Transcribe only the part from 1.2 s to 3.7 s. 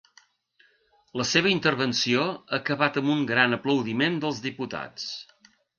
La seva intervenció ha acabat amb un gran